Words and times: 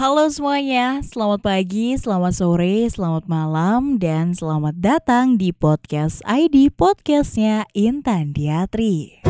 Halo 0.00 0.32
semuanya, 0.32 1.04
selamat 1.04 1.44
pagi, 1.44 1.92
selamat 1.92 2.32
sore, 2.32 2.88
selamat 2.88 3.28
malam, 3.28 4.00
dan 4.00 4.32
selamat 4.32 4.80
datang 4.80 5.36
di 5.36 5.52
podcast 5.52 6.24
ID 6.24 6.72
podcastnya 6.72 7.68
Intan 7.76 8.32
Diatri. 8.32 9.20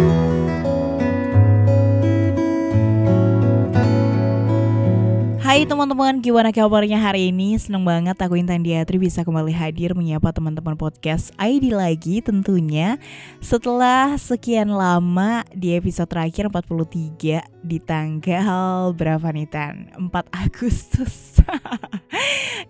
Hai 5.51 5.67
teman-teman, 5.67 6.23
gimana 6.23 6.55
kabarnya 6.55 6.95
hari 7.03 7.35
ini? 7.35 7.59
Seneng 7.59 7.83
banget 7.83 8.15
aku 8.23 8.39
Intan 8.39 8.63
Diatri 8.63 9.03
bisa 9.03 9.27
kembali 9.27 9.51
hadir 9.51 9.99
menyapa 9.99 10.31
teman-teman 10.31 10.79
podcast 10.79 11.35
ID 11.43 11.75
lagi 11.75 12.23
tentunya 12.23 13.03
Setelah 13.43 14.15
sekian 14.15 14.71
lama 14.71 15.43
di 15.51 15.75
episode 15.75 16.07
terakhir 16.07 16.47
43 16.55 17.67
di 17.67 17.79
tanggal 17.83 18.95
berapa 18.95 19.27
nih 19.35 19.51
Tan? 19.51 19.91
4 19.99 20.07
Agustus 20.31 21.43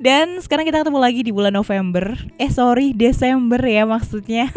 Dan 0.00 0.40
sekarang 0.40 0.64
kita 0.64 0.80
ketemu 0.80 0.96
lagi 0.96 1.20
di 1.20 1.28
bulan 1.28 1.52
November. 1.52 2.16
Eh 2.41 2.48
sorry, 2.48 2.96
Desember 2.96 3.60
ya 3.60 3.84
maksudnya. 3.84 4.48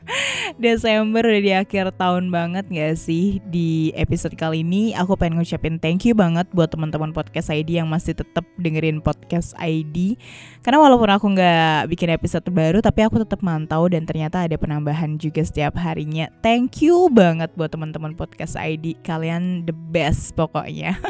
Desember 0.60 1.24
udah 1.24 1.40
di 1.40 1.52
akhir 1.56 1.96
tahun 1.96 2.28
banget 2.28 2.68
gak 2.68 3.00
sih? 3.00 3.40
Di 3.48 3.96
episode 3.96 4.36
kali 4.36 4.60
ini 4.60 4.92
aku 4.92 5.16
pengen 5.16 5.40
ngucapin 5.40 5.80
thank 5.80 6.04
you 6.04 6.12
banget 6.12 6.44
buat 6.52 6.68
teman-teman 6.68 7.16
podcast 7.16 7.48
ID 7.48 7.80
yang 7.80 7.88
masih 7.88 8.12
tetap 8.12 8.44
dengerin 8.60 9.00
podcast 9.00 9.56
ID 9.56 10.20
karena 10.60 10.76
walaupun 10.76 11.08
aku 11.08 11.26
nggak 11.32 11.88
bikin 11.88 12.12
episode 12.12 12.44
baru 12.52 12.84
tapi 12.84 13.00
aku 13.00 13.24
tetap 13.24 13.40
mantau 13.40 13.88
dan 13.88 14.04
ternyata 14.04 14.44
ada 14.44 14.60
penambahan 14.60 15.16
juga 15.16 15.40
setiap 15.40 15.72
harinya. 15.80 16.28
Thank 16.44 16.84
you 16.84 17.08
banget 17.08 17.48
buat 17.56 17.72
teman-teman 17.72 18.12
podcast 18.12 18.60
ID 18.60 19.00
kalian 19.00 19.64
the 19.64 19.72
best 19.72 20.36
pokoknya 20.36 21.00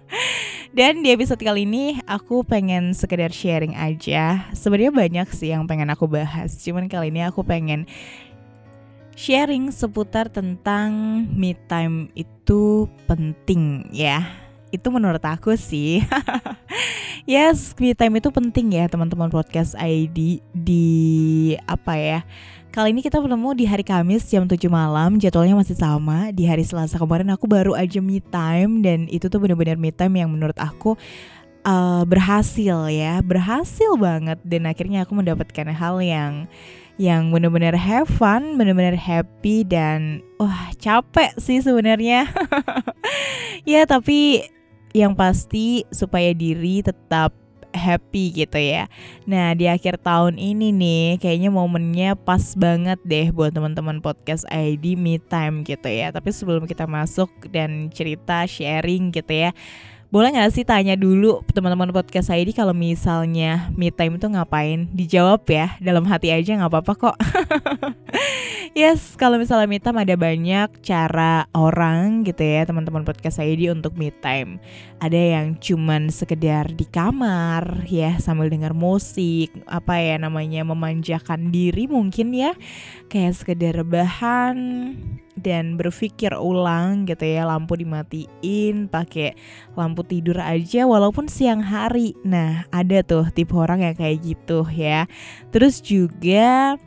dan 0.72 1.04
di 1.04 1.12
episode 1.12 1.38
kali 1.38 1.68
ini 1.68 2.00
aku 2.08 2.42
pengen 2.42 2.96
sekedar 2.96 3.30
sharing 3.30 3.76
aja. 3.76 4.48
Sebenarnya 4.56 4.94
banyak 4.94 5.28
sih 5.30 5.52
yang 5.52 5.68
pengen 5.68 5.92
aku 5.92 6.08
bahas. 6.08 6.56
Cuman 6.64 6.88
kali 6.88 7.12
ini 7.12 7.22
aku 7.22 7.44
pengen 7.44 7.84
sharing 9.16 9.72
seputar 9.72 10.32
tentang 10.32 11.24
me 11.32 11.56
time 11.66 12.12
itu 12.12 12.84
penting 13.08 13.88
ya 13.92 14.45
itu 14.76 14.88
menurut 14.92 15.24
aku 15.24 15.56
sih. 15.56 16.04
Yes 17.26 17.74
me 17.82 17.90
time 17.90 18.22
itu 18.22 18.30
penting 18.30 18.78
ya 18.78 18.86
teman-teman 18.86 19.26
podcast 19.34 19.74
ID 19.74 20.38
di 20.54 20.86
apa 21.66 21.98
ya 21.98 22.20
Kali 22.76 22.92
ini 22.92 23.00
kita 23.00 23.18
bertemu 23.18 23.56
di 23.56 23.64
hari 23.64 23.80
Kamis 23.80 24.28
jam 24.28 24.44
7 24.44 24.60
malam 24.68 25.16
Jadwalnya 25.16 25.56
masih 25.56 25.80
sama. 25.80 26.28
Di 26.28 26.44
hari 26.44 26.60
Selasa 26.60 27.00
kemarin 27.00 27.32
aku 27.32 27.48
baru 27.48 27.72
aja 27.72 28.04
me 28.04 28.20
time 28.20 28.84
Dan 28.84 29.08
itu 29.08 29.32
tuh 29.32 29.40
bener-bener 29.40 29.80
me 29.80 29.88
time 29.88 30.20
yang 30.20 30.28
menurut 30.28 30.52
aku 30.60 30.92
uh, 31.64 32.04
Berhasil 32.04 32.92
ya 32.92 33.24
Berhasil 33.24 33.96
banget. 33.96 34.36
Dan 34.44 34.68
akhirnya 34.68 35.08
aku 35.08 35.16
mendapatkan 35.16 35.72
hal 35.72 36.04
yang 36.04 36.44
yang 37.00 37.32
bener-bener 37.32 37.76
have 37.76 38.08
fun, 38.08 38.60
bener-bener 38.60 38.96
happy 38.96 39.64
dan 39.64 40.20
wah 40.36 40.68
capek 40.76 41.32
sih 41.40 41.64
sebenarnya. 41.64 42.28
ya 43.72 43.88
tapi 43.88 44.44
yang 44.96 45.12
pasti 45.12 45.84
supaya 45.92 46.32
diri 46.32 46.80
tetap 46.80 47.36
happy 47.76 48.32
gitu 48.32 48.56
ya. 48.56 48.88
Nah 49.28 49.52
di 49.52 49.68
akhir 49.68 50.00
tahun 50.00 50.40
ini 50.40 50.72
nih 50.72 51.06
kayaknya 51.20 51.52
momennya 51.52 52.16
pas 52.16 52.56
banget 52.56 52.96
deh 53.04 53.28
buat 53.30 53.52
teman-teman 53.52 54.00
podcast 54.00 54.48
ID 54.48 54.96
Me 54.96 55.20
Time 55.20 55.62
gitu 55.62 55.86
ya. 55.86 56.08
Tapi 56.10 56.32
sebelum 56.32 56.64
kita 56.64 56.88
masuk 56.88 57.28
dan 57.52 57.92
cerita 57.92 58.48
sharing 58.48 59.12
gitu 59.12 59.48
ya. 59.48 59.52
Boleh 60.06 60.32
gak 60.32 60.54
sih 60.54 60.62
tanya 60.62 60.94
dulu 60.94 61.42
teman-teman 61.50 61.90
podcast 61.90 62.30
ID 62.30 62.54
kalau 62.54 62.72
misalnya 62.72 63.68
me 63.74 63.90
time 63.90 64.16
itu 64.16 64.30
ngapain? 64.30 64.86
Dijawab 64.94 65.42
ya, 65.50 65.74
dalam 65.82 66.06
hati 66.06 66.30
aja 66.30 66.56
gak 66.56 66.70
apa-apa 66.70 66.92
kok. 66.94 67.16
Yes, 68.76 69.16
kalau 69.16 69.40
misalnya 69.40 69.72
me 69.72 69.80
time 69.80 70.04
ada 70.04 70.20
banyak 70.20 70.68
cara 70.84 71.48
orang 71.56 72.28
gitu 72.28 72.44
ya 72.44 72.68
teman-teman 72.68 73.08
podcast 73.08 73.40
di 73.40 73.72
untuk 73.72 73.96
me 73.96 74.12
time. 74.12 74.60
Ada 75.00 75.16
yang 75.16 75.56
cuman 75.56 76.12
sekedar 76.12 76.68
di 76.76 76.84
kamar 76.84 77.88
ya 77.88 78.20
sambil 78.20 78.52
dengar 78.52 78.76
musik, 78.76 79.48
apa 79.64 79.96
ya 79.96 80.20
namanya 80.20 80.60
memanjakan 80.68 81.48
diri 81.48 81.88
mungkin 81.88 82.36
ya. 82.36 82.52
Kayak 83.08 83.40
sekedar 83.40 83.80
rebahan 83.80 84.92
dan 85.40 85.80
berpikir 85.80 86.36
ulang 86.36 87.08
gitu 87.08 87.24
ya 87.24 87.48
lampu 87.48 87.80
dimatiin 87.80 88.92
pakai 88.92 89.40
lampu 89.72 90.04
tidur 90.04 90.36
aja 90.36 90.84
walaupun 90.88 91.28
siang 91.28 91.60
hari 91.60 92.16
nah 92.24 92.64
ada 92.72 93.04
tuh 93.04 93.28
tipe 93.36 93.52
orang 93.52 93.84
yang 93.84 93.92
kayak 93.92 94.24
gitu 94.24 94.64
ya 94.72 95.04
terus 95.52 95.84
juga 95.84 96.80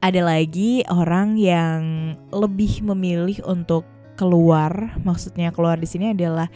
ada 0.00 0.20
lagi 0.20 0.84
orang 0.90 1.40
yang 1.40 2.14
lebih 2.30 2.84
memilih 2.84 3.40
untuk 3.48 3.84
keluar, 4.14 4.94
maksudnya 5.02 5.50
keluar 5.50 5.80
di 5.80 5.88
sini 5.90 6.14
adalah 6.14 6.46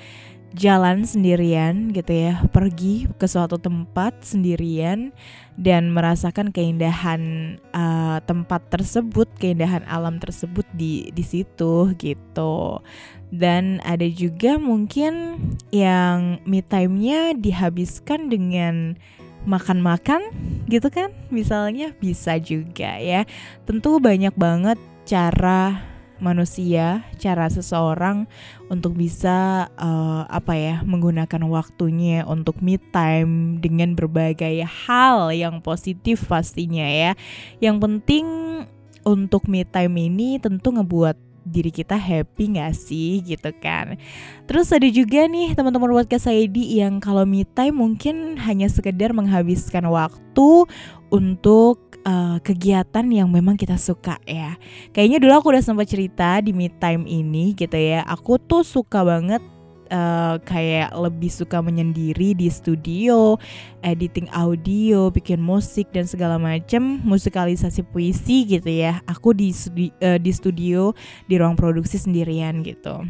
jalan 0.56 1.04
sendirian 1.04 1.92
gitu 1.92 2.08
ya, 2.08 2.40
pergi 2.48 3.04
ke 3.20 3.28
suatu 3.28 3.60
tempat 3.60 4.24
sendirian 4.24 5.12
dan 5.60 5.92
merasakan 5.92 6.54
keindahan 6.54 7.54
uh, 7.76 8.22
tempat 8.24 8.64
tersebut, 8.72 9.28
keindahan 9.36 9.84
alam 9.84 10.16
tersebut 10.16 10.64
di 10.72 11.12
di 11.12 11.24
situ 11.26 11.92
gitu. 12.00 12.80
Dan 13.28 13.84
ada 13.84 14.08
juga 14.08 14.56
mungkin 14.56 15.36
yang 15.68 16.40
me 16.48 16.64
time-nya 16.64 17.36
dihabiskan 17.36 18.32
dengan 18.32 18.96
makan-makan 19.48 20.20
gitu 20.68 20.92
kan? 20.92 21.08
Misalnya 21.32 21.96
bisa 21.96 22.36
juga 22.36 23.00
ya. 23.00 23.24
Tentu 23.64 23.96
banyak 23.96 24.36
banget 24.36 24.76
cara 25.08 25.88
manusia 26.18 27.06
cara 27.16 27.46
seseorang 27.46 28.26
untuk 28.66 28.98
bisa 28.98 29.70
uh, 29.78 30.26
apa 30.26 30.54
ya 30.58 30.74
menggunakan 30.82 31.46
waktunya 31.46 32.26
untuk 32.26 32.58
me 32.58 32.76
time 32.90 33.62
dengan 33.62 33.94
berbagai 33.94 34.66
hal 34.66 35.30
yang 35.32 35.62
positif 35.62 36.26
pastinya 36.26 36.84
ya. 36.84 37.14
Yang 37.62 37.76
penting 37.80 38.26
untuk 39.06 39.46
me 39.46 39.64
time 39.64 39.94
ini 39.96 40.42
tentu 40.42 40.74
ngebuat 40.74 41.27
diri 41.48 41.72
kita 41.72 41.96
happy 41.96 42.60
gak 42.60 42.76
sih 42.76 43.24
gitu 43.24 43.50
kan? 43.58 43.96
Terus 44.44 44.68
ada 44.70 44.86
juga 44.86 45.24
nih 45.26 45.56
teman-teman 45.56 45.90
podcast 45.90 46.28
di 46.28 46.78
yang 46.78 47.00
kalau 47.00 47.24
me 47.24 47.42
time 47.42 47.80
mungkin 47.80 48.36
hanya 48.38 48.68
sekedar 48.70 49.16
menghabiskan 49.16 49.88
waktu 49.88 50.68
untuk 51.08 51.88
uh, 52.04 52.36
kegiatan 52.44 53.06
yang 53.08 53.28
memang 53.32 53.56
kita 53.56 53.80
suka 53.80 54.20
ya. 54.28 54.60
Kayaknya 54.92 55.18
dulu 55.24 55.32
aku 55.40 55.46
udah 55.56 55.64
sempat 55.64 55.88
cerita 55.88 56.38
di 56.44 56.52
me 56.52 56.68
time 56.68 57.08
ini 57.08 57.56
gitu 57.56 57.76
ya. 57.76 58.04
Aku 58.04 58.36
tuh 58.36 58.62
suka 58.62 59.02
banget 59.02 59.40
uh, 59.90 60.36
kayak 60.44 60.94
lebih 60.94 61.28
suka 61.28 61.60
menyendiri 61.60 62.32
di 62.32 62.48
studio, 62.48 63.36
editing 63.82 64.28
audio, 64.32 65.08
bikin 65.12 65.40
musik 65.42 65.90
dan 65.90 66.04
segala 66.08 66.36
macam, 66.36 67.00
musikalisasi 67.04 67.84
puisi 67.88 68.48
gitu 68.48 68.68
ya. 68.68 69.00
Aku 69.08 69.36
di 69.36 69.52
studi 69.52 69.92
uh, 70.00 70.16
di 70.16 70.32
studio 70.32 70.96
di 71.26 71.34
ruang 71.36 71.56
produksi 71.56 72.00
sendirian 72.00 72.60
gitu. 72.62 73.04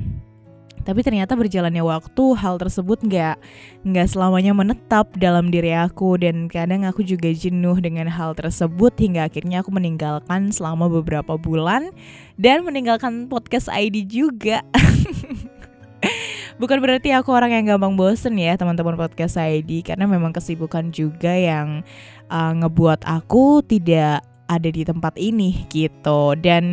Tapi 0.88 1.04
ternyata 1.04 1.36
berjalannya 1.36 1.84
waktu 1.84 2.24
hal 2.40 2.56
tersebut 2.56 3.04
nggak 3.04 3.36
nggak 3.84 4.08
selamanya 4.08 4.56
menetap 4.56 5.12
dalam 5.20 5.52
diri 5.52 5.76
aku 5.76 6.16
dan 6.16 6.48
kadang 6.48 6.88
aku 6.88 7.04
juga 7.04 7.28
jenuh 7.28 7.76
dengan 7.76 8.08
hal 8.08 8.32
tersebut 8.32 8.96
hingga 8.96 9.28
akhirnya 9.28 9.60
aku 9.60 9.68
meninggalkan 9.68 10.48
selama 10.48 10.88
beberapa 10.88 11.36
bulan 11.36 11.92
dan 12.40 12.64
meninggalkan 12.64 13.28
podcast 13.28 13.68
ID 13.68 14.08
juga. 14.08 14.64
Bukan 16.58 16.82
berarti 16.82 17.14
aku 17.14 17.30
orang 17.30 17.54
yang 17.54 17.64
gampang 17.76 17.94
bosen 17.94 18.34
ya 18.34 18.58
teman-teman 18.58 18.98
podcast 18.98 19.38
ID 19.38 19.86
karena 19.86 20.10
memang 20.10 20.34
kesibukan 20.34 20.90
juga 20.90 21.30
yang 21.30 21.86
uh, 22.26 22.52
ngebuat 22.58 23.06
aku 23.06 23.62
tidak 23.62 24.26
ada 24.48 24.72
di 24.72 24.82
tempat 24.82 25.14
ini 25.20 25.68
gitu. 25.68 26.34
Dan 26.40 26.64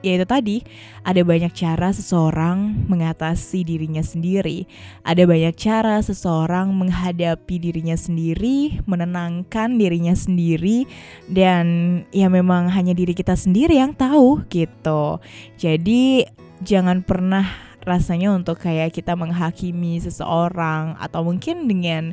ya 0.00 0.16
itu 0.16 0.24
tadi 0.24 0.56
ada 1.02 1.20
banyak 1.26 1.50
cara 1.52 1.90
seseorang 1.90 2.86
mengatasi 2.86 3.66
dirinya 3.66 4.00
sendiri. 4.00 4.64
Ada 5.02 5.26
banyak 5.26 5.52
cara 5.58 5.98
seseorang 6.00 6.70
menghadapi 6.72 7.58
dirinya 7.58 7.98
sendiri 7.98 8.78
menenangkan 8.86 9.76
dirinya 9.76 10.14
sendiri 10.14 10.86
dan 11.26 11.66
ya 12.14 12.30
memang 12.30 12.70
hanya 12.70 12.94
diri 12.94 13.12
kita 13.12 13.34
sendiri 13.34 13.76
yang 13.76 13.92
tahu 13.92 14.46
gitu. 14.48 15.18
Jadi 15.58 16.24
jangan 16.62 17.02
pernah 17.02 17.69
rasanya 17.84 18.32
untuk 18.34 18.60
kayak 18.60 18.92
kita 18.92 19.16
menghakimi 19.16 20.00
seseorang 20.00 20.96
atau 21.00 21.24
mungkin 21.24 21.64
dengan 21.64 22.12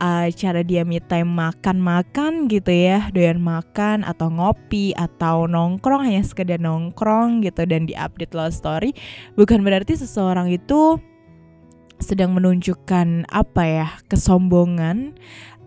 uh, 0.00 0.28
cara 0.32 0.64
dia 0.64 0.82
me 0.82 0.98
time 0.98 1.28
makan-makan 1.28 2.50
gitu 2.50 2.72
ya 2.72 3.10
doyan 3.12 3.40
makan 3.40 4.02
atau 4.02 4.30
ngopi 4.32 4.96
atau 4.96 5.46
nongkrong 5.46 6.08
hanya 6.08 6.22
sekedar 6.24 6.58
nongkrong 6.58 7.44
gitu 7.44 7.62
dan 7.68 7.86
diupdate 7.86 8.34
love 8.34 8.54
story 8.54 8.96
bukan 9.38 9.62
berarti 9.62 9.94
seseorang 9.98 10.50
itu 10.50 10.98
sedang 12.02 12.34
menunjukkan 12.34 13.30
apa 13.30 13.62
ya 13.64 13.88
kesombongan 14.10 15.14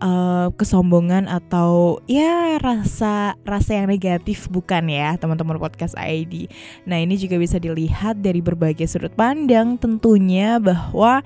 uh, 0.00 0.48
kesombongan 0.54 1.26
atau 1.26 2.02
ya 2.10 2.58
rasa 2.58 3.38
rasa 3.42 3.70
yang 3.78 3.90
negatif 3.90 4.46
bukan 4.50 4.90
ya 4.90 5.14
teman-teman 5.18 5.58
podcast 5.58 5.94
ID. 5.98 6.50
Nah 6.86 6.98
ini 7.02 7.18
juga 7.18 7.38
bisa 7.38 7.58
dilihat 7.58 8.22
dari 8.22 8.42
berbagai 8.42 8.86
sudut 8.86 9.12
pandang 9.14 9.78
tentunya 9.78 10.58
bahwa 10.58 11.22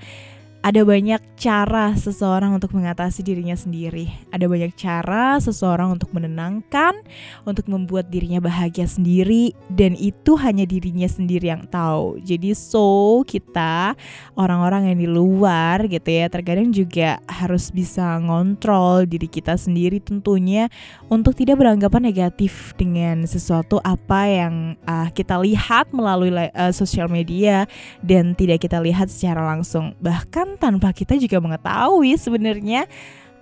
ada 0.63 0.79
banyak 0.87 1.19
cara 1.35 1.91
seseorang 1.91 2.55
untuk 2.55 2.71
mengatasi 2.71 3.19
dirinya 3.19 3.51
sendiri. 3.51 4.07
Ada 4.31 4.47
banyak 4.47 4.71
cara 4.79 5.35
seseorang 5.43 5.99
untuk 5.99 6.15
menenangkan, 6.15 7.03
untuk 7.43 7.67
membuat 7.67 8.07
dirinya 8.07 8.39
bahagia 8.39 8.87
sendiri, 8.87 9.51
dan 9.67 9.91
itu 9.99 10.39
hanya 10.39 10.63
dirinya 10.63 11.03
sendiri 11.03 11.51
yang 11.51 11.67
tahu. 11.67 12.15
Jadi, 12.23 12.55
so 12.55 13.27
kita 13.27 13.99
orang-orang 14.39 14.95
yang 14.95 15.03
di 15.03 15.09
luar 15.11 15.83
gitu 15.91 16.07
ya, 16.07 16.31
terkadang 16.31 16.71
juga 16.71 17.19
harus 17.27 17.67
bisa 17.67 18.15
ngontrol 18.23 19.03
diri 19.03 19.27
kita 19.27 19.59
sendiri 19.59 19.99
tentunya 19.99 20.71
untuk 21.11 21.35
tidak 21.35 21.59
beranggapan 21.59 22.07
negatif 22.07 22.71
dengan 22.79 23.27
sesuatu 23.27 23.83
apa 23.83 24.31
yang 24.31 24.79
uh, 24.87 25.11
kita 25.11 25.35
lihat 25.43 25.91
melalui 25.91 26.31
uh, 26.31 26.71
sosial 26.71 27.11
media 27.11 27.67
dan 27.99 28.31
tidak 28.31 28.63
kita 28.63 28.79
lihat 28.79 29.11
secara 29.11 29.43
langsung. 29.43 29.91
Bahkan 29.99 30.52
tanpa 30.57 30.93
kita 30.93 31.17
juga 31.19 31.37
mengetahui 31.41 32.17
sebenarnya 32.17 32.87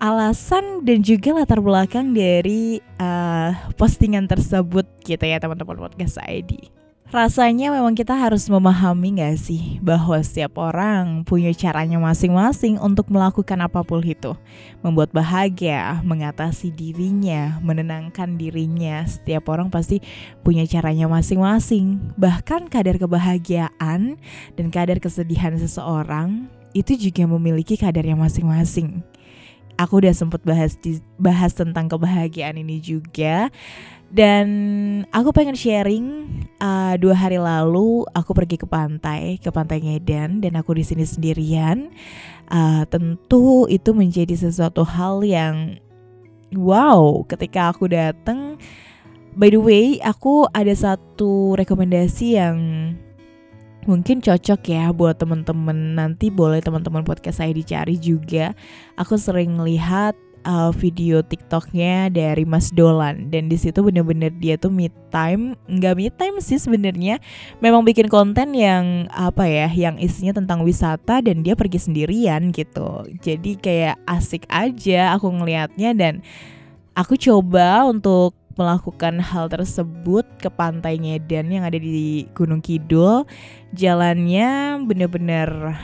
alasan 0.01 0.81
dan 0.81 1.05
juga 1.05 1.37
latar 1.37 1.61
belakang 1.61 2.09
dari 2.09 2.81
uh, 2.97 3.53
postingan 3.77 4.25
tersebut 4.25 4.89
gitu 5.05 5.21
ya 5.21 5.37
teman-teman 5.37 5.77
podcast 5.77 6.17
ID. 6.25 6.81
Rasanya 7.11 7.75
memang 7.75 7.91
kita 7.91 8.15
harus 8.15 8.47
memahami 8.47 9.19
gak 9.19 9.35
sih 9.35 9.83
bahwa 9.83 10.15
setiap 10.23 10.55
orang 10.63 11.27
punya 11.27 11.51
caranya 11.51 11.99
masing-masing 11.99 12.79
untuk 12.79 13.11
melakukan 13.11 13.59
apa 13.59 13.83
pun 13.83 13.99
itu. 13.99 14.31
Membuat 14.79 15.11
bahagia, 15.11 15.99
mengatasi 16.07 16.71
dirinya, 16.71 17.59
menenangkan 17.59 18.39
dirinya. 18.39 19.03
Setiap 19.03 19.51
orang 19.51 19.67
pasti 19.67 19.99
punya 20.39 20.63
caranya 20.63 21.11
masing-masing. 21.11 21.99
Bahkan 22.15 22.71
kadar 22.71 22.95
kebahagiaan 22.95 24.15
dan 24.55 24.65
kadar 24.71 25.03
kesedihan 25.03 25.59
seseorang 25.59 26.47
itu 26.71 26.95
juga 26.97 27.27
memiliki 27.27 27.75
kadarnya 27.75 28.15
masing-masing. 28.15 29.03
Aku 29.79 29.97
udah 29.97 30.13
sempet 30.13 30.43
bahas 30.45 30.77
bahas 31.17 31.57
tentang 31.57 31.89
kebahagiaan 31.89 32.59
ini 32.59 32.77
juga 32.77 33.49
dan 34.11 34.47
aku 35.15 35.31
pengen 35.31 35.55
sharing 35.55 36.27
uh, 36.59 36.99
dua 36.99 37.15
hari 37.15 37.39
lalu 37.39 38.03
aku 38.11 38.35
pergi 38.35 38.59
ke 38.59 38.67
pantai 38.67 39.39
ke 39.39 39.47
pantai 39.47 39.79
Ngedan 39.79 40.43
dan 40.43 40.59
aku 40.59 40.75
di 40.75 40.83
sini 40.83 41.07
sendirian. 41.07 41.87
Uh, 42.51 42.83
tentu 42.91 43.65
itu 43.71 43.95
menjadi 43.95 44.35
sesuatu 44.35 44.83
hal 44.83 45.23
yang 45.23 45.79
wow 46.51 47.23
ketika 47.25 47.71
aku 47.71 47.87
datang. 47.87 48.59
By 49.31 49.47
the 49.47 49.63
way, 49.63 49.95
aku 50.03 50.43
ada 50.51 50.75
satu 50.75 51.55
rekomendasi 51.55 52.35
yang 52.35 52.59
mungkin 53.85 54.21
cocok 54.21 54.61
ya 54.67 54.89
buat 54.93 55.17
temen-temen. 55.17 55.97
Nanti 55.97 56.29
boleh 56.29 56.61
teman-teman 56.61 57.05
podcast 57.05 57.41
saya 57.41 57.53
dicari 57.53 57.97
juga. 57.97 58.53
Aku 58.97 59.17
sering 59.17 59.57
lihat 59.61 60.13
uh, 60.45 60.71
video 60.73 61.21
TikToknya 61.21 62.09
dari 62.13 62.43
Mas 62.45 62.73
Dolan. 62.73 63.29
Dan 63.29 63.49
di 63.49 63.57
situ 63.57 63.81
bener-bener 63.81 64.33
dia 64.37 64.57
tuh 64.57 64.73
mid 64.73 64.93
time 65.13 65.57
nggak 65.69 65.95
mid 65.97 66.13
time 66.17 66.37
sih 66.41 66.57
sebenarnya. 66.57 67.21
Memang 67.61 67.85
bikin 67.85 68.09
konten 68.09 68.53
yang 68.57 69.09
apa 69.13 69.45
ya 69.47 69.67
yang 69.69 69.97
isinya 70.01 70.35
tentang 70.37 70.65
wisata 70.65 71.21
dan 71.21 71.45
dia 71.45 71.53
pergi 71.57 71.81
sendirian 71.81 72.53
gitu. 72.53 73.05
Jadi 73.21 73.57
kayak 73.57 74.01
asik 74.09 74.45
aja 74.49 75.15
aku 75.15 75.29
ngelihatnya 75.29 75.93
dan 75.97 76.13
aku 76.97 77.15
coba 77.17 77.87
untuk 77.87 78.35
melakukan 78.55 79.19
hal 79.21 79.47
tersebut 79.47 80.25
ke 80.39 80.49
pantai 80.51 80.99
Ngedan 80.99 81.51
yang 81.51 81.63
ada 81.63 81.77
di 81.77 82.27
Gunung 82.35 82.59
Kidul. 82.59 83.27
Jalannya 83.75 84.81
bener-bener 84.83 85.77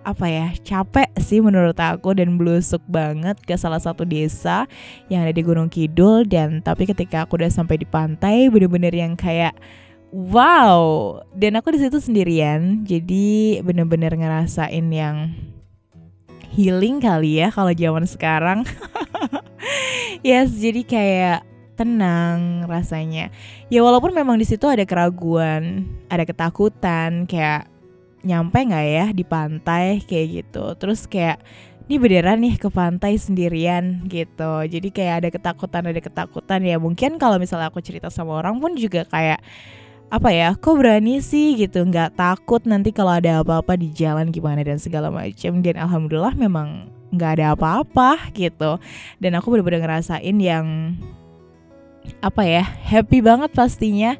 apa 0.00 0.26
ya 0.32 0.48
capek 0.64 1.12
sih 1.20 1.44
menurut 1.44 1.76
aku 1.76 2.16
dan 2.16 2.40
blusuk 2.40 2.80
banget 2.88 3.36
ke 3.44 3.52
salah 3.60 3.76
satu 3.76 4.08
desa 4.08 4.64
yang 5.12 5.22
ada 5.22 5.34
di 5.34 5.42
Gunung 5.44 5.68
Kidul. 5.68 6.26
Dan 6.26 6.64
tapi 6.64 6.88
ketika 6.88 7.26
aku 7.28 7.40
udah 7.40 7.52
sampai 7.52 7.80
di 7.80 7.86
pantai 7.86 8.48
bener-bener 8.48 8.92
yang 8.92 9.14
kayak 9.14 9.54
wow! 10.10 11.18
Dan 11.36 11.60
aku 11.60 11.76
di 11.76 11.84
situ 11.84 12.00
sendirian 12.00 12.82
jadi 12.88 13.60
bener-bener 13.62 14.16
ngerasain 14.16 14.86
yang 14.90 15.36
healing 16.50 16.98
kali 16.98 17.38
ya 17.38 17.48
kalau 17.54 17.70
zaman 17.70 18.04
sekarang. 18.08 18.66
Yes 20.20 20.52
jadi 20.52 20.84
kayak 20.84 21.49
tenang 21.80 22.68
rasanya. 22.68 23.32
Ya 23.72 23.80
walaupun 23.80 24.12
memang 24.12 24.36
di 24.36 24.44
situ 24.44 24.68
ada 24.68 24.84
keraguan, 24.84 25.88
ada 26.12 26.28
ketakutan 26.28 27.24
kayak 27.24 27.72
nyampe 28.20 28.60
nggak 28.60 28.84
ya 28.84 29.06
di 29.16 29.24
pantai 29.24 30.04
kayak 30.04 30.44
gitu. 30.44 30.76
Terus 30.76 31.08
kayak 31.08 31.40
ini 31.88 31.96
beneran 31.98 32.38
nih 32.38 32.54
ke 32.60 32.68
pantai 32.70 33.16
sendirian 33.16 34.06
gitu. 34.06 34.62
Jadi 34.68 34.94
kayak 34.94 35.14
ada 35.24 35.28
ketakutan, 35.32 35.88
ada 35.88 35.98
ketakutan 35.98 36.60
ya. 36.62 36.76
Mungkin 36.76 37.18
kalau 37.18 37.40
misalnya 37.40 37.72
aku 37.72 37.82
cerita 37.82 38.12
sama 38.12 38.38
orang 38.38 38.60
pun 38.60 38.76
juga 38.76 39.08
kayak 39.08 39.42
apa 40.10 40.30
ya, 40.30 40.54
kok 40.54 40.74
berani 40.74 41.22
sih 41.22 41.54
gitu, 41.54 41.86
nggak 41.86 42.18
takut 42.18 42.62
nanti 42.66 42.90
kalau 42.90 43.14
ada 43.14 43.42
apa-apa 43.42 43.78
di 43.78 43.94
jalan 43.94 44.30
gimana 44.30 44.62
dan 44.62 44.78
segala 44.78 45.10
macam. 45.10 45.62
Dan 45.64 45.80
alhamdulillah 45.80 46.38
memang 46.38 46.90
nggak 47.10 47.30
ada 47.42 47.58
apa-apa 47.58 48.30
gitu. 48.38 48.78
Dan 49.18 49.34
aku 49.34 49.50
bener-bener 49.50 49.82
ngerasain 49.82 50.36
yang 50.38 50.94
apa 52.20 52.42
ya 52.44 52.64
happy 52.64 53.20
banget 53.24 53.52
pastinya 53.52 54.16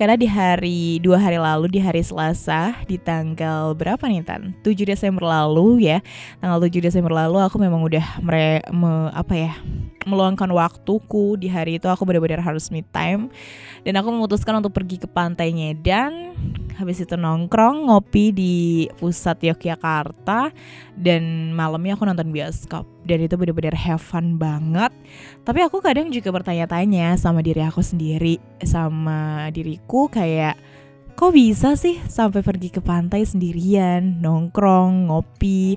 karena 0.00 0.16
di 0.16 0.24
hari 0.24 0.96
dua 1.04 1.20
hari 1.20 1.36
lalu 1.36 1.76
di 1.76 1.76
hari 1.76 2.00
Selasa 2.00 2.72
di 2.88 2.96
tanggal 2.96 3.76
berapa 3.76 4.00
nih 4.08 4.24
Tan? 4.24 4.56
7 4.64 4.88
Desember 4.88 5.28
lalu 5.28 5.92
ya. 5.92 6.00
Tanggal 6.40 6.56
7 6.56 6.80
Desember 6.80 7.12
lalu 7.12 7.36
aku 7.36 7.60
memang 7.60 7.84
udah 7.84 8.16
mere, 8.24 8.64
me, 8.72 9.12
apa 9.12 9.34
ya? 9.36 9.52
Meluangkan 10.10 10.50
waktuku 10.50 11.38
di 11.38 11.46
hari 11.46 11.78
itu 11.78 11.86
aku 11.86 12.02
benar-benar 12.02 12.42
harus 12.42 12.66
me 12.74 12.82
time. 12.82 13.30
Dan 13.86 13.94
aku 13.96 14.10
memutuskan 14.10 14.58
untuk 14.58 14.74
pergi 14.74 14.98
ke 14.98 15.06
pantai 15.06 15.54
Ngedan 15.54 16.34
habis 16.80 16.96
itu 17.04 17.12
nongkrong 17.12 17.92
ngopi 17.92 18.32
di 18.32 18.56
pusat 18.98 19.38
Yogyakarta. 19.40 20.50
Dan 20.98 21.54
malamnya 21.54 21.94
aku 21.94 22.04
nonton 22.04 22.34
bioskop. 22.34 22.88
Dan 23.06 23.22
itu 23.22 23.38
benar-benar 23.38 23.78
have 23.78 24.02
fun 24.02 24.34
banget. 24.36 24.90
Tapi 25.46 25.60
aku 25.62 25.78
kadang 25.78 26.10
juga 26.10 26.34
bertanya-tanya 26.34 27.14
sama 27.14 27.40
diri 27.40 27.62
aku 27.62 27.80
sendiri 27.84 28.42
sama 28.64 29.48
diriku 29.54 30.10
kayak 30.10 30.58
kok 31.20 31.36
bisa 31.36 31.76
sih 31.76 32.00
sampai 32.08 32.40
pergi 32.40 32.72
ke 32.72 32.80
pantai 32.80 33.28
sendirian? 33.28 34.24
Nongkrong 34.24 35.12
ngopi 35.12 35.76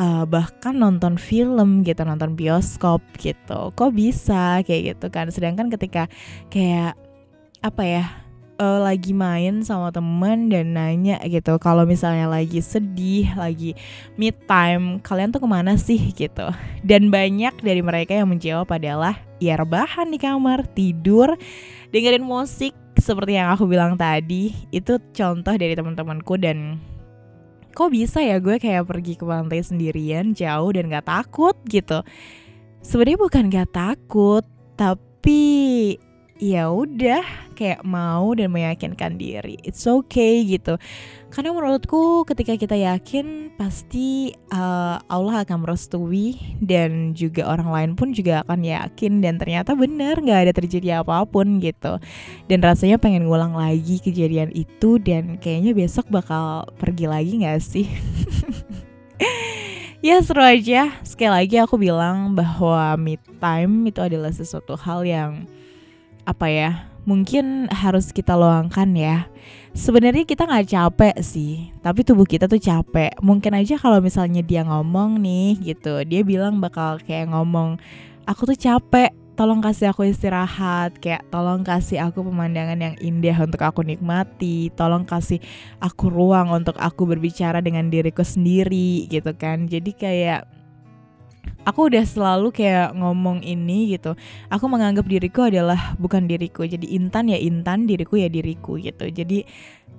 uh, 0.00 0.24
bahkan 0.24 0.72
nonton 0.72 1.20
film 1.20 1.84
gitu 1.84 2.00
nonton 2.08 2.32
bioskop 2.32 3.04
gitu. 3.20 3.70
Kok 3.76 3.92
bisa? 3.92 4.64
Kayak 4.64 4.96
gitu 4.96 5.06
kan. 5.12 5.28
Sedangkan 5.28 5.68
ketika 5.68 6.08
kayak 6.48 6.96
apa 7.60 7.82
ya 7.84 8.04
uh, 8.56 8.80
lagi 8.80 9.12
main 9.12 9.60
sama 9.60 9.92
temen 9.92 10.48
dan 10.48 10.72
nanya 10.72 11.20
gitu 11.28 11.60
kalau 11.60 11.84
misalnya 11.84 12.24
lagi 12.24 12.64
sedih 12.64 13.28
lagi 13.36 13.76
mid 14.16 14.32
time 14.48 14.96
kalian 15.04 15.28
tuh 15.28 15.44
ke 15.44 15.48
mana 15.48 15.76
sih 15.76 16.00
gitu? 16.16 16.48
Dan 16.80 17.12
banyak 17.12 17.60
dari 17.60 17.84
mereka 17.84 18.16
yang 18.16 18.32
menjawab 18.32 18.72
adalah 18.72 19.20
ya 19.36 19.60
rebahan 19.60 20.08
di 20.08 20.16
kamar 20.16 20.64
tidur 20.72 21.36
dengerin 21.92 22.24
musik. 22.24 22.72
Seperti 23.00 23.40
yang 23.40 23.48
aku 23.48 23.64
bilang 23.64 23.96
tadi 23.96 24.52
itu 24.76 25.00
contoh 25.16 25.56
dari 25.56 25.72
teman-temanku 25.72 26.36
dan 26.36 26.76
kok 27.70 27.90
bisa 27.94 28.20
ya 28.20 28.42
gue 28.42 28.58
kayak 28.58 28.86
pergi 28.86 29.14
ke 29.16 29.24
pantai 29.24 29.60
sendirian 29.62 30.34
jauh 30.36 30.70
dan 30.74 30.90
gak 30.90 31.06
takut 31.06 31.56
gitu? 31.70 32.02
Sebenarnya 32.80 33.18
bukan 33.20 33.44
gak 33.52 33.70
takut 33.72 34.44
tapi 34.74 35.42
ya 36.40 36.72
udah 36.72 37.52
kayak 37.52 37.84
mau 37.84 38.32
dan 38.32 38.48
meyakinkan 38.48 39.20
diri. 39.20 39.60
It's 39.60 39.84
okay 39.84 40.40
gitu. 40.48 40.80
Karena 41.28 41.52
menurutku 41.52 42.24
ketika 42.24 42.56
kita 42.56 42.74
yakin 42.74 43.52
pasti 43.60 44.32
uh, 44.48 44.96
Allah 45.06 45.44
akan 45.44 45.68
merestui 45.68 46.40
dan 46.64 47.12
juga 47.12 47.44
orang 47.44 47.68
lain 47.68 47.90
pun 47.94 48.16
juga 48.16 48.40
akan 48.48 48.64
yakin 48.64 49.20
dan 49.20 49.36
ternyata 49.36 49.76
benar 49.76 50.18
nggak 50.18 50.48
ada 50.48 50.52
terjadi 50.56 51.04
apa 51.04 51.28
pun 51.28 51.60
gitu. 51.60 52.00
Dan 52.48 52.64
rasanya 52.64 52.96
pengen 52.96 53.28
ngulang 53.28 53.52
lagi 53.52 54.00
kejadian 54.00 54.50
itu 54.56 54.96
dan 54.96 55.36
kayaknya 55.36 55.76
besok 55.76 56.08
bakal 56.08 56.64
pergi 56.80 57.06
lagi 57.06 57.44
nggak 57.44 57.60
sih? 57.60 57.86
Ya 60.00 60.16
seru 60.24 60.40
aja. 60.40 60.96
Sekali 61.04 61.28
lagi 61.28 61.60
aku 61.60 61.76
bilang 61.76 62.32
bahwa 62.32 62.96
me 62.96 63.20
time 63.36 63.84
itu 63.84 64.00
adalah 64.00 64.32
sesuatu 64.32 64.72
hal 64.72 65.04
yang 65.04 65.44
apa 66.30 66.46
ya 66.46 66.90
mungkin 67.08 67.66
harus 67.72 68.12
kita 68.12 68.36
luangkan 68.36 68.88
ya. 68.94 69.26
Sebenarnya 69.70 70.26
kita 70.26 70.46
nggak 70.46 70.68
capek 70.70 71.16
sih, 71.22 71.70
tapi 71.80 72.02
tubuh 72.02 72.26
kita 72.26 72.50
tuh 72.50 72.58
capek. 72.58 73.14
Mungkin 73.22 73.54
aja 73.54 73.78
kalau 73.78 74.02
misalnya 74.02 74.42
dia 74.42 74.66
ngomong 74.66 75.22
nih 75.22 75.58
gitu, 75.62 76.02
dia 76.06 76.26
bilang 76.26 76.58
bakal 76.58 76.98
kayak 77.02 77.30
ngomong, 77.30 77.78
aku 78.26 78.50
tuh 78.50 78.58
capek, 78.58 79.14
tolong 79.38 79.62
kasih 79.62 79.94
aku 79.94 80.10
istirahat, 80.10 80.98
kayak 80.98 81.22
tolong 81.30 81.62
kasih 81.62 82.02
aku 82.02 82.26
pemandangan 82.26 82.78
yang 82.82 82.96
indah 82.98 83.38
untuk 83.38 83.62
aku 83.62 83.86
nikmati, 83.86 84.74
tolong 84.74 85.06
kasih 85.06 85.38
aku 85.78 86.10
ruang 86.10 86.50
untuk 86.50 86.74
aku 86.76 87.06
berbicara 87.06 87.62
dengan 87.62 87.88
diriku 87.88 88.26
sendiri 88.26 89.06
gitu 89.06 89.30
kan. 89.38 89.70
Jadi 89.70 89.94
kayak 89.94 90.59
aku 91.64 91.92
udah 91.92 92.04
selalu 92.04 92.48
kayak 92.54 92.96
ngomong 92.96 93.44
ini 93.44 93.94
gitu. 93.96 94.16
Aku 94.48 94.66
menganggap 94.66 95.04
diriku 95.06 95.48
adalah 95.48 95.94
bukan 96.00 96.24
diriku. 96.24 96.64
Jadi 96.64 96.96
intan 96.96 97.28
ya 97.28 97.38
intan 97.38 97.84
diriku 97.84 98.16
ya 98.16 98.28
diriku 98.32 98.80
gitu. 98.80 99.08
Jadi 99.08 99.44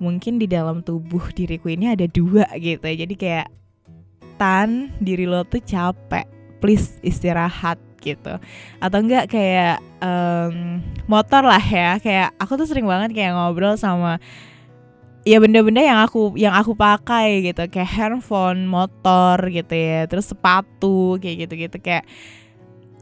mungkin 0.02 0.42
di 0.42 0.46
dalam 0.50 0.82
tubuh 0.82 1.30
diriku 1.34 1.70
ini 1.70 1.92
ada 1.94 2.06
dua 2.10 2.46
gitu. 2.58 2.86
Jadi 2.86 3.14
kayak 3.14 3.48
tan 4.40 4.90
diri 4.98 5.28
lo 5.28 5.46
tuh 5.46 5.62
capek 5.62 6.26
please 6.58 6.98
istirahat 7.02 7.78
gitu. 8.02 8.38
Atau 8.82 8.98
enggak 8.98 9.30
kayak 9.30 9.78
um, 10.02 10.82
motor 11.06 11.46
lah 11.46 11.62
ya. 11.62 11.98
Kayak 12.02 12.34
aku 12.42 12.58
tuh 12.58 12.66
sering 12.66 12.86
banget 12.86 13.14
kayak 13.14 13.38
ngobrol 13.38 13.78
sama 13.78 14.18
ya 15.22 15.38
benda-benda 15.38 15.82
yang 15.82 16.00
aku 16.02 16.34
yang 16.34 16.54
aku 16.54 16.74
pakai 16.74 17.42
gitu. 17.46 17.62
Kayak 17.70 17.90
handphone 17.90 18.66
motor 18.66 19.38
gitu 19.48 19.74
ya. 19.74 20.06
Terus 20.10 20.30
sepatu 20.30 21.18
kayak 21.22 21.46
gitu-gitu. 21.48 21.76
Kayak 21.78 22.04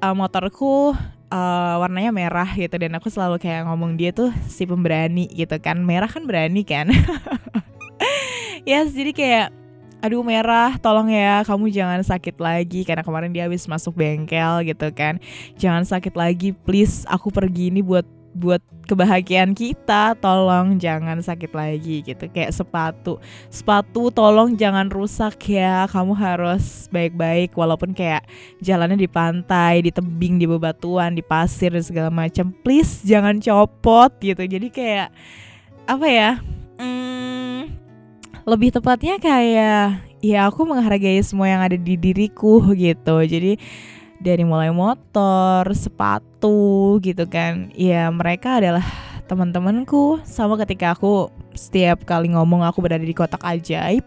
uh, 0.04 0.12
motorku 0.12 0.92
uh, 1.32 1.74
warnanya 1.80 2.12
merah 2.12 2.48
gitu. 2.52 2.76
Dan 2.76 2.96
aku 2.96 3.08
selalu 3.08 3.40
kayak 3.40 3.66
ngomong 3.68 3.96
dia 3.96 4.12
tuh 4.12 4.32
si 4.48 4.68
pemberani 4.68 5.28
gitu 5.32 5.56
kan. 5.60 5.80
Merah 5.80 6.08
kan 6.08 6.24
berani 6.24 6.62
kan? 6.64 6.92
Ya 8.68 8.84
yes, 8.84 8.92
jadi 8.92 9.16
kayak 9.16 9.46
aduh 10.04 10.20
merah 10.20 10.76
tolong 10.84 11.08
ya 11.08 11.40
kamu 11.48 11.72
jangan 11.72 12.04
sakit 12.04 12.36
lagi. 12.36 12.84
Karena 12.84 13.00
kemarin 13.00 13.32
dia 13.32 13.48
habis 13.48 13.64
masuk 13.64 13.96
bengkel 13.96 14.68
gitu 14.68 14.92
kan. 14.92 15.16
Jangan 15.56 15.88
sakit 15.88 16.12
lagi 16.12 16.52
please 16.52 17.08
aku 17.08 17.32
pergi 17.32 17.72
ini 17.72 17.80
buat 17.80 18.19
buat 18.30 18.62
kebahagiaan 18.86 19.54
kita 19.54 20.14
tolong 20.18 20.78
jangan 20.78 21.18
sakit 21.18 21.50
lagi 21.50 22.02
gitu. 22.06 22.30
Kayak 22.30 22.54
sepatu 22.54 23.18
sepatu 23.50 24.10
tolong 24.14 24.54
jangan 24.54 24.90
rusak 24.90 25.38
ya 25.50 25.86
kamu 25.90 26.14
harus 26.14 26.86
baik-baik. 26.94 27.54
Walaupun 27.58 27.94
kayak 27.94 28.26
jalannya 28.62 28.98
di 28.98 29.10
pantai 29.10 29.82
di 29.82 29.90
tebing 29.90 30.38
di 30.38 30.46
bebatuan 30.46 31.18
di 31.18 31.22
pasir 31.22 31.74
dan 31.74 31.82
segala 31.82 32.10
macam 32.10 32.54
please 32.62 33.02
jangan 33.02 33.42
copot 33.42 34.14
gitu. 34.22 34.46
Jadi 34.46 34.68
kayak 34.70 35.08
apa 35.90 36.06
ya 36.06 36.30
hmm, 36.78 37.66
lebih 38.46 38.70
tepatnya 38.70 39.18
kayak 39.18 40.06
ya 40.20 40.46
aku 40.46 40.68
menghargai 40.68 41.18
semua 41.24 41.48
yang 41.50 41.62
ada 41.64 41.74
di 41.74 41.98
diriku 41.98 42.62
gitu. 42.76 43.16
Jadi 43.26 43.58
dari 44.20 44.44
mulai 44.44 44.68
motor, 44.70 45.64
sepatu 45.72 47.00
gitu 47.00 47.24
kan. 47.26 47.72
Ya 47.74 48.12
mereka 48.12 48.60
adalah 48.60 48.84
teman-temanku 49.26 50.20
sama 50.26 50.60
ketika 50.60 50.92
aku 50.92 51.32
setiap 51.56 52.02
kali 52.04 52.30
ngomong 52.34 52.62
aku 52.62 52.84
berada 52.84 53.02
di 53.02 53.16
kotak 53.16 53.40
ajaib, 53.42 54.04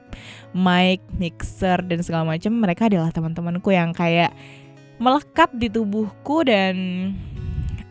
mic, 0.53 1.01
mixer 1.17 1.82
dan 1.84 2.00
segala 2.05 2.24
macam, 2.38 2.53
mereka 2.53 2.88
adalah 2.88 3.10
teman-temanku 3.10 3.74
yang 3.74 3.91
kayak 3.91 4.32
melekat 5.01 5.50
di 5.58 5.67
tubuhku 5.67 6.46
dan 6.46 6.75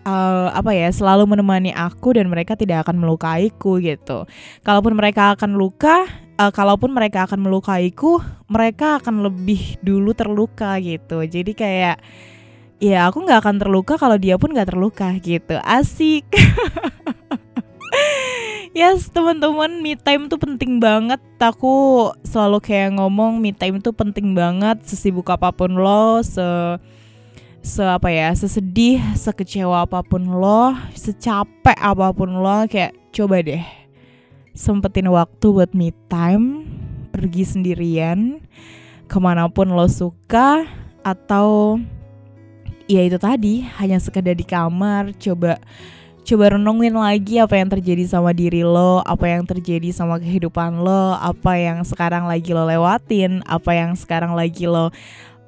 uh, 0.06 0.48
apa 0.54 0.70
ya 0.72 0.88
selalu 0.92 1.26
menemani 1.26 1.74
aku 1.74 2.14
dan 2.14 2.30
mereka 2.30 2.54
tidak 2.54 2.86
akan 2.86 3.02
melukaiku 3.02 3.82
gitu. 3.82 4.28
Kalaupun 4.62 4.94
mereka 4.94 5.34
akan 5.34 5.58
luka, 5.58 6.06
uh, 6.38 6.52
kalaupun 6.52 6.92
mereka 6.92 7.28
akan 7.28 7.44
melukaiku, 7.44 8.20
mereka 8.48 9.00
akan 9.00 9.26
lebih 9.26 9.80
dulu 9.80 10.16
terluka 10.16 10.76
gitu. 10.80 11.24
Jadi 11.24 11.52
kayak 11.52 12.00
ya 12.82 13.08
aku 13.08 13.24
nggak 13.24 13.40
akan 13.42 13.56
terluka 13.62 13.94
kalau 14.00 14.16
dia 14.16 14.36
pun 14.40 14.52
nggak 14.52 14.72
terluka 14.72 15.12
gitu. 15.20 15.58
Asik. 15.62 16.24
yes 18.78 19.12
teman-teman 19.12 19.84
me 19.84 19.98
time 19.98 20.30
tuh 20.30 20.40
penting 20.40 20.80
banget. 20.80 21.20
Aku 21.42 22.08
selalu 22.24 22.62
kayak 22.62 22.96
ngomong 22.96 23.42
me 23.42 23.52
time 23.52 23.82
tuh 23.82 23.92
penting 23.92 24.32
banget. 24.32 24.80
Sesibuk 24.86 25.28
apa 25.28 25.52
pun 25.52 25.76
lo, 25.76 26.24
se 26.24 26.44
se 27.62 27.86
apa 27.86 28.10
ya 28.10 28.34
sesedih 28.34 28.98
sekecewa 29.14 29.86
apa 29.86 30.02
pun 30.02 30.26
lo 30.26 30.74
secapek 30.98 31.78
apa 31.78 32.10
pun 32.10 32.42
lo 32.42 32.66
kayak 32.66 32.90
coba 33.14 33.38
deh 33.38 33.62
sempetin 34.52 35.08
waktu 35.08 35.46
buat 35.48 35.72
me 35.72 35.92
time, 36.12 36.68
pergi 37.12 37.44
sendirian, 37.44 38.40
ke 39.08 39.18
mana 39.20 39.48
pun 39.48 39.72
lo 39.72 39.88
suka, 39.88 40.64
atau 41.04 41.76
ya 42.88 43.02
itu 43.04 43.16
tadi 43.16 43.64
hanya 43.80 43.96
sekedar 43.96 44.36
di 44.36 44.44
kamar, 44.44 45.16
coba 45.16 45.60
coba 46.22 46.54
renungin 46.54 46.94
lagi 46.94 47.42
apa 47.42 47.58
yang 47.58 47.68
terjadi 47.72 48.06
sama 48.06 48.30
diri 48.30 48.62
lo, 48.62 49.02
apa 49.02 49.26
yang 49.26 49.42
terjadi 49.42 49.90
sama 49.90 50.22
kehidupan 50.22 50.84
lo, 50.84 51.18
apa 51.18 51.58
yang 51.58 51.82
sekarang 51.82 52.30
lagi 52.30 52.54
lo 52.54 52.62
lewatin, 52.68 53.42
apa 53.48 53.74
yang 53.74 53.98
sekarang 53.98 54.36
lagi 54.36 54.70
lo 54.70 54.94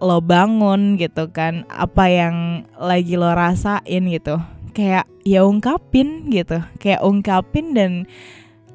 lo 0.03 0.19
bangun 0.21 0.99
gitu 0.99 1.31
kan, 1.31 1.63
apa 1.71 2.11
yang 2.11 2.67
lagi 2.77 3.15
lo 3.15 3.31
rasain 3.31 4.05
gitu. 4.11 4.37
Kayak 4.75 5.07
ya 5.23 5.47
ungkapin 5.47 6.27
gitu, 6.35 6.59
kayak 6.83 7.01
ungkapin 7.07 7.79
dan 7.79 7.93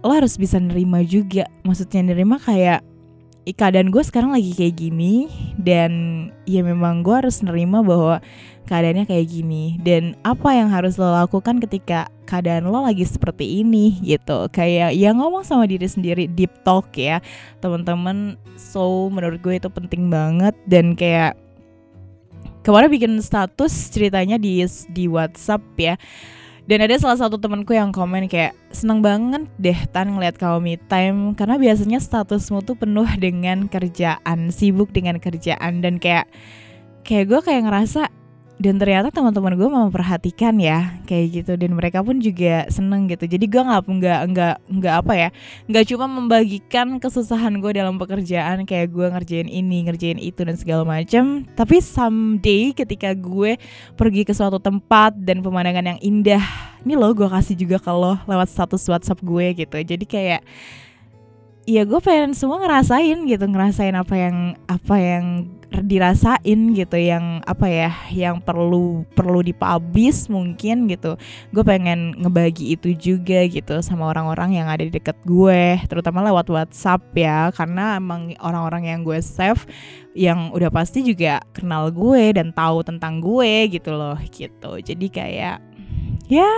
lo 0.04 0.12
harus 0.16 0.40
bisa 0.40 0.60
nerima 0.60 1.04
juga. 1.04 1.48
Maksudnya 1.64 2.14
nerima 2.14 2.40
kayak 2.40 2.84
keadaan 3.50 3.90
gue 3.90 4.04
sekarang 4.06 4.30
lagi 4.30 4.54
kayak 4.54 4.78
gini 4.78 5.26
dan 5.58 5.92
ya 6.46 6.62
memang 6.62 7.02
gue 7.02 7.16
harus 7.18 7.42
nerima 7.42 7.82
bahwa 7.82 8.22
keadaannya 8.70 9.10
kayak 9.10 9.28
gini. 9.28 9.76
Dan 9.82 10.16
apa 10.22 10.56
yang 10.56 10.70
harus 10.70 10.96
lo 10.96 11.10
lakukan 11.10 11.58
ketika 11.60 12.08
keadaan 12.30 12.70
lo 12.70 12.86
lagi 12.86 13.04
seperti 13.04 13.66
ini 13.66 13.98
gitu. 14.06 14.48
Kayak 14.54 14.96
ya 14.96 15.12
ngomong 15.12 15.44
sama 15.44 15.66
diri 15.66 15.90
sendiri 15.90 16.30
deep 16.30 16.54
talk 16.64 16.94
ya. 16.96 17.20
Teman-teman 17.60 18.38
so 18.56 19.10
menurut 19.10 19.42
gue 19.42 19.58
itu 19.58 19.68
penting 19.68 20.08
banget. 20.08 20.54
Dan 20.70 20.94
kayak 20.94 21.36
kemarin 22.62 22.94
bikin 22.94 23.14
status 23.20 23.90
ceritanya 23.90 24.38
di 24.38 24.62
di 24.94 25.10
WhatsApp 25.10 25.64
ya 25.76 25.96
dan 26.70 26.86
ada 26.86 27.02
salah 27.02 27.18
satu 27.18 27.42
temanku 27.42 27.74
yang 27.74 27.90
komen 27.90 28.30
kayak 28.30 28.54
seneng 28.70 29.02
banget 29.02 29.50
deh 29.58 29.80
Tan 29.90 30.14
ngeliat 30.14 30.38
kamu 30.38 30.62
me 30.62 30.76
time. 30.78 31.34
Karena 31.34 31.58
biasanya 31.58 31.98
statusmu 31.98 32.62
tuh 32.62 32.78
penuh 32.78 33.10
dengan 33.18 33.66
kerjaan, 33.66 34.54
sibuk 34.54 34.94
dengan 34.94 35.18
kerjaan. 35.18 35.82
Dan 35.82 35.98
kayak 35.98 36.30
kayak 37.02 37.26
gue 37.26 37.40
kayak 37.42 37.66
ngerasa 37.66 38.14
dan 38.60 38.76
ternyata 38.76 39.08
teman-teman 39.08 39.56
gue 39.56 39.70
memperhatikan 39.72 40.60
ya 40.60 41.00
kayak 41.08 41.42
gitu. 41.42 41.56
Dan 41.56 41.80
mereka 41.80 42.04
pun 42.04 42.20
juga 42.20 42.68
seneng 42.68 43.08
gitu. 43.08 43.24
Jadi 43.24 43.48
gue 43.48 43.64
nggak 43.64 43.88
nggak 43.88 44.22
nggak 44.36 44.56
nggak 44.68 44.96
apa 45.00 45.14
ya 45.16 45.30
nggak 45.72 45.86
cuma 45.96 46.06
membagikan 46.12 46.88
kesusahan 47.00 47.56
gue 47.64 47.72
dalam 47.72 47.96
pekerjaan 47.96 48.68
kayak 48.68 48.92
gue 48.92 49.08
ngerjain 49.08 49.48
ini 49.48 49.88
ngerjain 49.88 50.20
itu 50.20 50.44
dan 50.44 50.60
segala 50.60 50.84
macam 50.84 51.48
tapi 51.56 51.80
someday 51.80 52.76
ketika 52.76 53.16
gue 53.16 53.56
pergi 53.96 54.28
ke 54.28 54.36
suatu 54.36 54.60
tempat 54.60 55.16
dan 55.16 55.40
pemandangan 55.40 55.96
yang 55.96 56.00
indah 56.04 56.44
ini 56.84 56.96
loh 56.96 57.12
gue 57.12 57.28
kasih 57.28 57.56
juga 57.56 57.80
kalau 57.80 58.16
lewat 58.28 58.48
status 58.52 58.84
WhatsApp 58.88 59.20
gue 59.24 59.46
gitu. 59.66 59.78
Jadi 59.84 60.06
kayak 60.08 60.42
ya 61.70 61.86
gue 61.86 62.02
pengen 62.02 62.34
semua 62.34 62.58
ngerasain 62.58 63.30
gitu 63.30 63.46
ngerasain 63.46 63.94
apa 63.94 64.16
yang 64.18 64.58
apa 64.66 64.96
yang 64.98 65.26
dirasain 65.70 66.74
gitu 66.74 66.98
yang 66.98 67.46
apa 67.46 67.70
ya 67.70 67.94
yang 68.10 68.42
perlu 68.42 69.06
perlu 69.14 69.46
dipublish 69.46 70.26
mungkin 70.26 70.90
gitu. 70.90 71.14
Gue 71.54 71.62
pengen 71.62 72.18
ngebagi 72.18 72.74
itu 72.74 72.98
juga 72.98 73.46
gitu 73.46 73.78
sama 73.86 74.10
orang-orang 74.10 74.58
yang 74.58 74.66
ada 74.66 74.82
di 74.82 74.90
deket 74.90 75.22
gue 75.30 75.78
terutama 75.86 76.26
lewat 76.26 76.50
WhatsApp 76.50 77.06
ya 77.14 77.54
karena 77.54 78.02
emang 78.02 78.34
orang-orang 78.42 78.90
yang 78.90 79.00
gue 79.06 79.22
save 79.22 79.70
yang 80.18 80.50
udah 80.50 80.74
pasti 80.74 81.06
juga 81.06 81.38
kenal 81.54 81.94
gue 81.94 82.34
dan 82.34 82.50
tahu 82.50 82.82
tentang 82.82 83.22
gue 83.22 83.70
gitu 83.70 83.94
loh 83.94 84.18
gitu. 84.34 84.82
Jadi 84.82 85.06
kayak 85.14 85.62
ya 86.26 86.50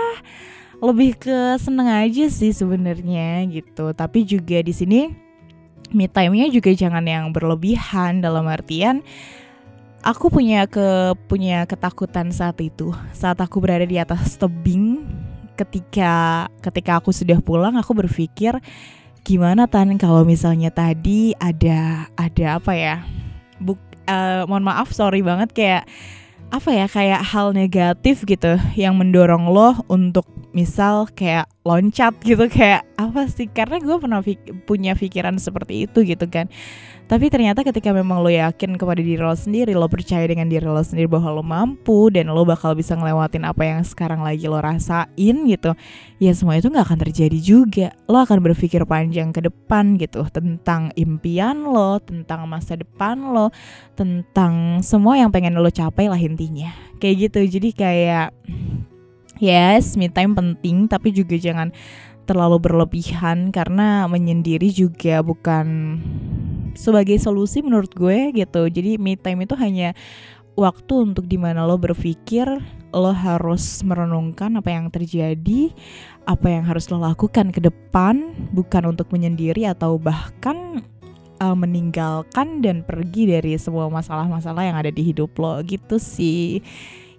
lebih 0.82 1.14
ke 1.14 1.56
seneng 1.62 1.86
aja 1.86 2.26
sih 2.26 2.50
sebenarnya 2.50 3.46
gitu. 3.46 3.94
Tapi 3.94 4.26
juga 4.26 4.58
di 4.58 4.74
sini 4.74 5.00
me 5.94 6.10
time-nya 6.10 6.50
juga 6.50 6.74
jangan 6.74 7.06
yang 7.06 7.30
berlebihan 7.30 8.18
dalam 8.18 8.48
artian 8.50 9.04
aku 10.02 10.32
punya 10.34 10.66
ke 10.66 11.14
punya 11.30 11.64
ketakutan 11.64 12.34
saat 12.34 12.58
itu. 12.58 12.90
Saat 13.14 13.38
aku 13.38 13.62
berada 13.62 13.86
di 13.86 13.96
atas 13.96 14.34
tebing 14.34 15.06
ketika 15.54 16.46
ketika 16.58 16.98
aku 16.98 17.14
sudah 17.14 17.38
pulang 17.38 17.78
aku 17.78 17.94
berpikir 17.94 18.58
gimana 19.22 19.70
tan 19.70 19.94
kalau 20.02 20.26
misalnya 20.26 20.74
tadi 20.74 21.38
ada 21.38 22.10
ada 22.18 22.58
apa 22.58 22.74
ya? 22.74 23.06
Buk 23.62 23.78
uh, 24.10 24.42
mohon 24.50 24.66
maaf 24.66 24.90
sorry 24.90 25.22
banget 25.22 25.54
kayak 25.54 25.86
apa 26.52 26.68
ya 26.68 26.84
kayak 26.90 27.22
hal 27.22 27.54
negatif 27.56 28.26
gitu 28.28 28.60
yang 28.76 28.98
mendorong 28.98 29.48
lo 29.48 29.78
untuk 29.88 30.26
misal 30.52 31.08
kayak 31.12 31.48
loncat 31.64 32.16
gitu 32.22 32.48
kayak 32.48 32.84
apa 32.96 33.28
sih 33.28 33.48
karena 33.48 33.80
gue 33.80 33.96
pernah 33.98 34.20
fik 34.20 34.68
punya 34.68 34.92
pikiran 34.92 35.36
seperti 35.36 35.88
itu 35.88 36.04
gitu 36.04 36.28
kan 36.28 36.48
tapi 37.12 37.28
ternyata 37.28 37.60
ketika 37.60 37.92
memang 37.92 38.24
lo 38.24 38.32
yakin 38.32 38.80
kepada 38.80 39.04
diri 39.04 39.20
lo 39.20 39.36
sendiri, 39.36 39.76
lo 39.76 39.84
percaya 39.84 40.24
dengan 40.24 40.48
diri 40.48 40.64
lo 40.64 40.80
sendiri 40.80 41.04
bahwa 41.12 41.28
lo 41.28 41.44
mampu 41.44 42.08
dan 42.08 42.32
lo 42.32 42.40
bakal 42.48 42.72
bisa 42.72 42.96
ngelewatin 42.96 43.44
apa 43.44 43.68
yang 43.68 43.84
sekarang 43.84 44.24
lagi 44.24 44.48
lo 44.48 44.56
rasain 44.56 45.36
gitu, 45.44 45.76
ya 46.16 46.32
semua 46.32 46.56
itu 46.56 46.72
nggak 46.72 46.88
akan 46.88 47.00
terjadi 47.04 47.36
juga. 47.36 47.92
Lo 48.08 48.16
akan 48.16 48.40
berpikir 48.40 48.88
panjang 48.88 49.28
ke 49.28 49.44
depan 49.44 50.00
gitu 50.00 50.24
tentang 50.32 50.88
impian 50.96 51.68
lo, 51.68 52.00
tentang 52.00 52.48
masa 52.48 52.80
depan 52.80 53.20
lo, 53.20 53.52
tentang 53.92 54.80
semua 54.80 55.20
yang 55.20 55.28
pengen 55.28 55.60
lo 55.60 55.68
capai 55.68 56.08
lah 56.08 56.16
intinya. 56.16 56.72
Kayak 56.96 57.28
gitu. 57.28 57.60
Jadi 57.60 57.68
kayak 57.76 58.32
yes, 59.42 59.98
me 59.98 60.06
time 60.06 60.38
penting 60.38 60.86
tapi 60.86 61.10
juga 61.10 61.34
jangan 61.34 61.74
terlalu 62.22 62.62
berlebihan 62.62 63.50
karena 63.50 64.06
menyendiri 64.06 64.70
juga 64.70 65.26
bukan 65.26 65.98
sebagai 66.78 67.18
solusi 67.18 67.60
menurut 67.60 67.90
gue 67.92 68.30
gitu. 68.32 68.70
Jadi 68.70 68.96
me 68.96 69.18
time 69.18 69.44
itu 69.44 69.58
hanya 69.58 69.98
waktu 70.54 71.12
untuk 71.12 71.26
di 71.26 71.36
mana 71.40 71.66
lo 71.66 71.74
berpikir 71.74 72.46
lo 72.92 73.10
harus 73.10 73.80
merenungkan 73.82 74.52
apa 74.60 74.68
yang 74.68 74.92
terjadi 74.92 75.72
apa 76.28 76.46
yang 76.52 76.68
harus 76.68 76.92
lo 76.92 77.00
lakukan 77.00 77.48
ke 77.48 77.58
depan 77.64 78.36
bukan 78.52 78.92
untuk 78.92 79.08
menyendiri 79.08 79.64
atau 79.64 79.96
bahkan 79.96 80.84
uh, 81.40 81.56
meninggalkan 81.56 82.60
dan 82.60 82.84
pergi 82.84 83.32
dari 83.32 83.56
semua 83.56 83.88
masalah-masalah 83.88 84.62
yang 84.62 84.76
ada 84.78 84.92
di 84.92 85.02
hidup 85.10 85.34
lo. 85.40 85.58
Gitu 85.66 85.98
sih 85.98 86.62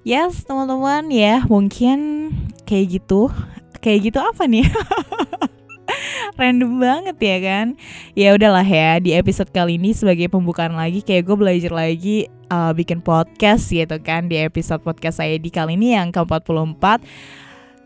yes 0.03 0.43
teman-teman 0.43 1.07
ya 1.07 1.47
mungkin 1.47 2.29
kayak 2.67 2.99
gitu. 2.99 3.31
Kayak 3.83 4.11
gitu 4.11 4.19
apa 4.19 4.47
nih? 4.47 4.67
Random 6.39 6.79
banget 6.79 7.17
ya 7.19 7.37
kan? 7.43 7.67
Ya 8.15 8.31
udahlah 8.35 8.63
ya 8.63 8.99
di 8.99 9.11
episode 9.15 9.51
kali 9.51 9.75
ini 9.75 9.91
sebagai 9.91 10.31
pembukaan 10.31 10.75
lagi 10.75 11.03
kayak 11.03 11.27
gue 11.27 11.35
belajar 11.35 11.71
lagi 11.71 12.31
uh, 12.47 12.71
bikin 12.71 13.03
podcast 13.03 13.67
gitu 13.71 13.99
kan 13.99 14.27
di 14.31 14.39
episode 14.39 14.83
podcast 14.83 15.19
saya 15.19 15.35
di 15.35 15.51
kali 15.51 15.75
ini 15.75 15.95
yang 15.95 16.11
ke-44 16.11 16.83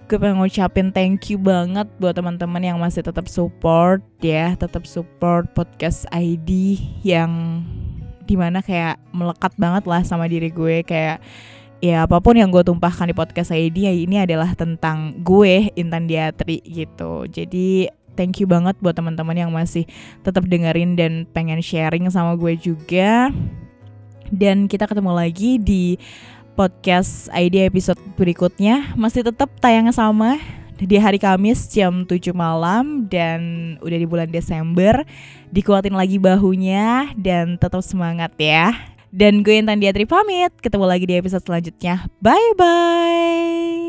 gue 0.07 0.15
pengen 0.15 0.39
ngucapin 0.39 0.87
thank 0.95 1.27
you 1.27 1.35
banget 1.35 1.83
buat 1.99 2.15
teman-teman 2.15 2.63
yang 2.63 2.79
masih 2.79 3.03
tetap 3.03 3.27
support 3.27 3.99
ya 4.23 4.55
tetap 4.55 4.87
support 4.87 5.51
podcast 5.51 6.07
ID 6.15 6.79
yang 7.03 7.59
di 8.23 8.39
mana 8.39 8.63
kayak 8.63 8.95
melekat 9.11 9.51
banget 9.59 9.83
lah 9.83 10.07
sama 10.07 10.31
diri 10.31 10.47
gue 10.47 10.79
kayak 10.87 11.19
ya 11.83 12.09
apa 12.09 12.17
pun 12.17 12.33
yang 12.33 12.49
gue 12.49 12.65
tumpahkan 12.65 13.05
di 13.09 13.15
podcast 13.15 13.53
ID 13.53 13.85
ya 13.85 13.93
ini 13.93 14.17
adalah 14.23 14.53
tentang 14.57 15.21
gue 15.21 15.69
Intan 15.77 16.09
Diatri 16.09 16.61
gitu 16.65 17.29
jadi 17.29 17.93
thank 18.17 18.41
you 18.41 18.49
banget 18.49 18.73
buat 18.81 18.97
teman-teman 18.97 19.37
yang 19.37 19.53
masih 19.53 19.85
tetap 20.25 20.49
dengerin 20.49 20.97
dan 20.97 21.29
pengen 21.29 21.61
sharing 21.61 22.09
sama 22.09 22.33
gue 22.33 22.57
juga. 22.57 23.29
Dan 24.33 24.65
kita 24.67 24.89
ketemu 24.89 25.13
lagi 25.13 25.61
di 25.61 25.95
podcast 26.57 27.29
ID 27.31 27.69
episode 27.69 28.01
berikutnya. 28.17 28.97
Masih 28.97 29.21
tetap 29.21 29.53
tayang 29.61 29.93
sama 29.93 30.41
di 30.75 30.97
hari 30.99 31.21
Kamis 31.21 31.69
jam 31.71 32.03
7 32.03 32.33
malam 32.35 33.07
dan 33.07 33.39
udah 33.79 33.97
di 34.01 34.07
bulan 34.09 34.27
Desember. 34.27 35.05
Dikuatin 35.53 35.95
lagi 35.95 36.19
bahunya 36.19 37.15
dan 37.15 37.55
tetap 37.55 37.79
semangat 37.85 38.35
ya. 38.35 38.96
Dan 39.17 39.41
gue 39.41 39.57
Intan 39.57 39.81
Diatri 39.81 40.05
pamit. 40.05 40.53
Ketemu 40.61 40.85
lagi 40.85 41.09
di 41.09 41.17
episode 41.17 41.41
selanjutnya. 41.41 42.05
Bye 42.21 42.53
bye. 42.53 43.86